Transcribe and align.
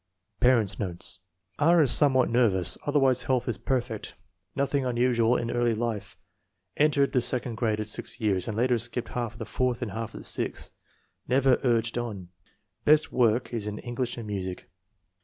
Parents 0.39 0.79
9 0.79 0.95
nates. 0.95 1.19
R. 1.59 1.83
is 1.83 1.91
somewhat 1.91 2.27
nervous; 2.27 2.75
otherwise 2.87 3.21
health 3.21 3.47
is 3.47 3.59
perfect. 3.59 4.15
Nothing 4.55 4.83
unusual 4.83 5.37
in 5.37 5.51
early 5.51 5.75
life. 5.75 6.17
En 6.75 6.89
tered 6.89 7.11
the 7.11 7.21
second 7.21 7.53
grade 7.53 7.79
at 7.79 7.87
6 7.87 8.19
years, 8.19 8.47
and 8.47 8.57
later 8.57 8.79
skipped 8.79 9.09
half 9.09 9.33
of 9.33 9.37
the 9.37 9.45
fourth 9.45 9.83
and 9.83 9.91
half 9.91 10.15
of 10.15 10.21
the 10.21 10.25
sixth. 10.25 10.71
Never 11.27 11.59
urged 11.63 11.99
on. 11.99 12.29
Best 12.83 13.11
work 13.11 13.53
is 13.53 13.67
in 13.67 13.77
English 13.77 14.17
and 14.17 14.25
music. 14.25 14.67